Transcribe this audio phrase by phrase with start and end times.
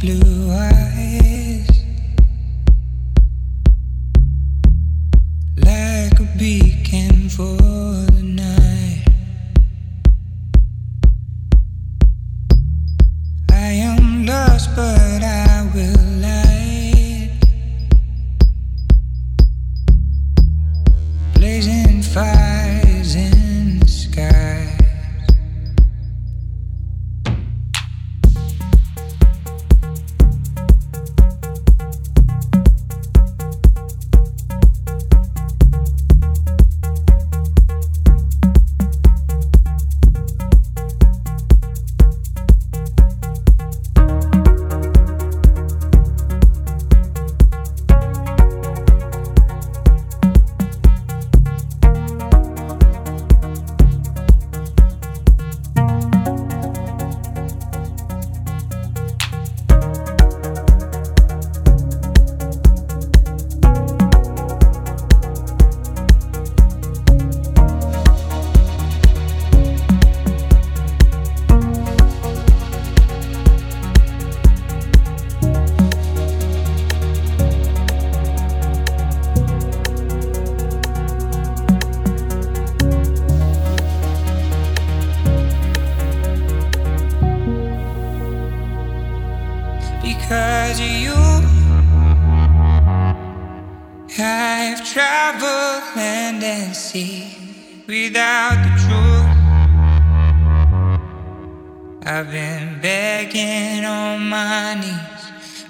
[0.00, 0.95] blue eyes.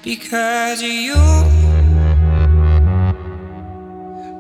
[0.07, 1.17] because of you.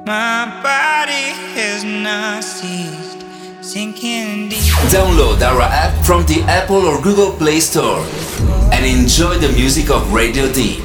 [0.06, 3.26] My body has not ceased
[3.64, 4.61] sinking deep.
[4.94, 7.99] Download our app from the Apple or Google Play Store
[8.73, 10.85] and enjoy the music of Radio Deep.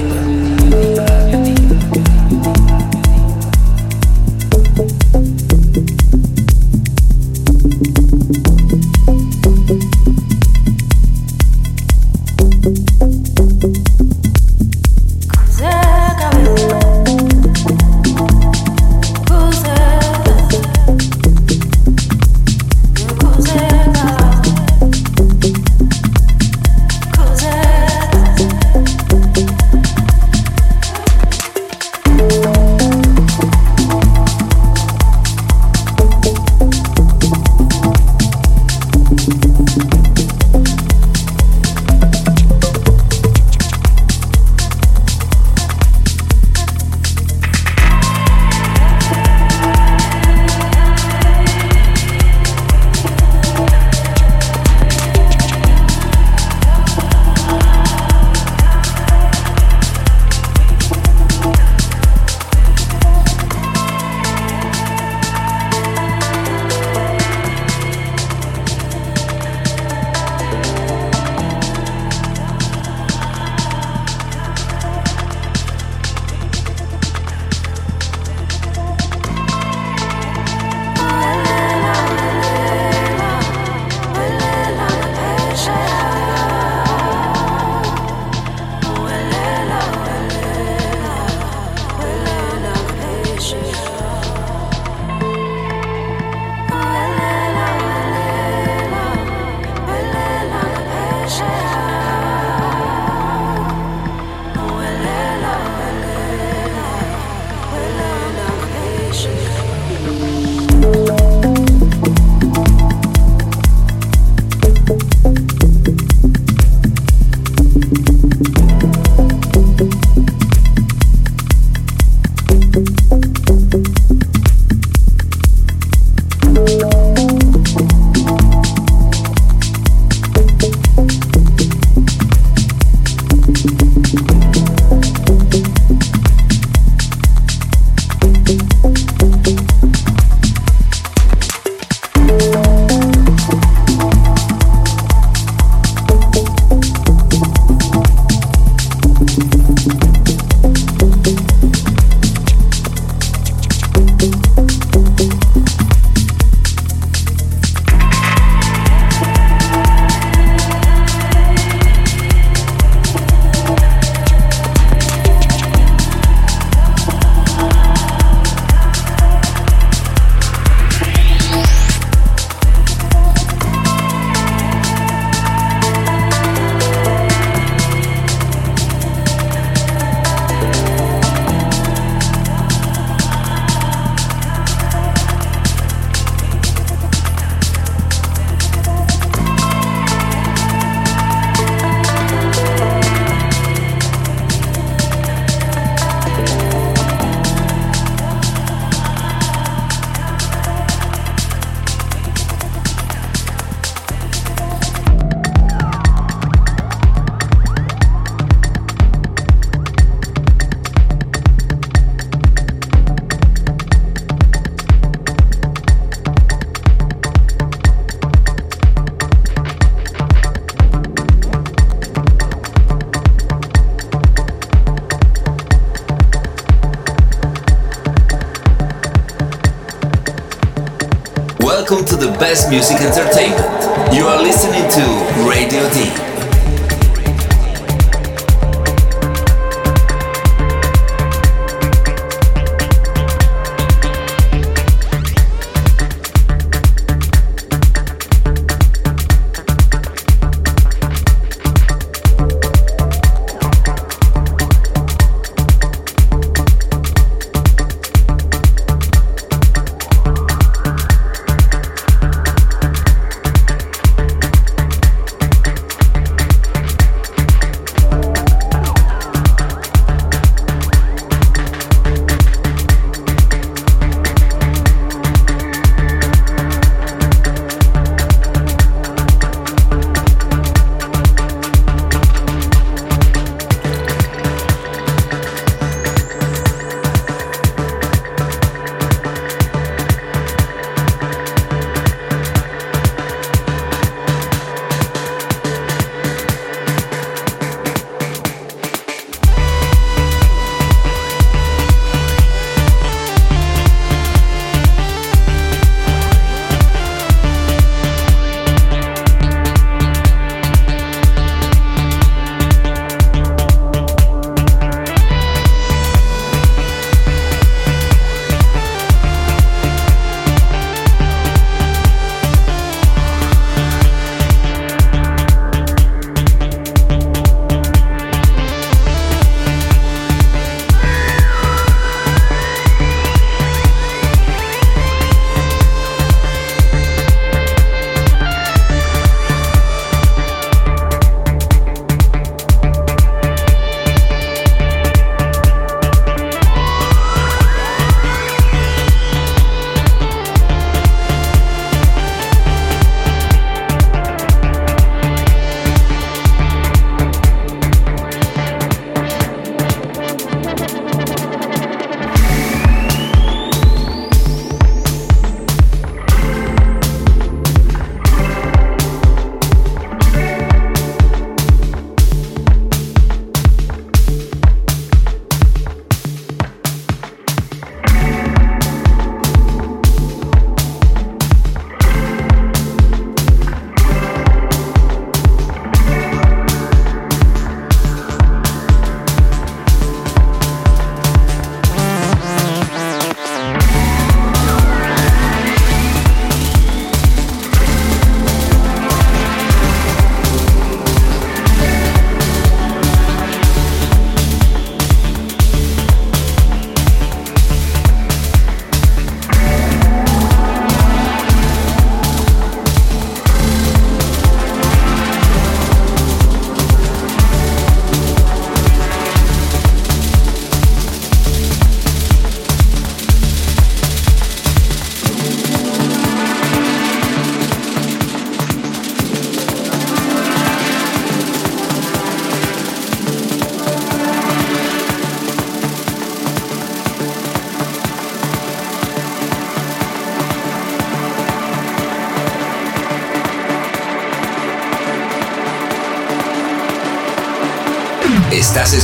[232.71, 233.60] Music entertainment.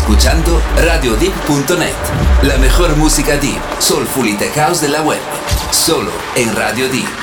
[0.08, 5.20] Escuchando RadioDeep.net, la mejor música deep, soulful y tech house de la web,
[5.72, 7.17] solo en Radio Deep.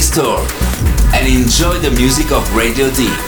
[0.00, 0.46] Store
[1.12, 3.27] and enjoy the music of Radio D.